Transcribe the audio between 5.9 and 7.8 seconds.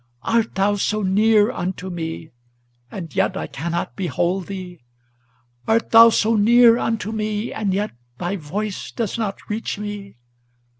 thou so near unto me, and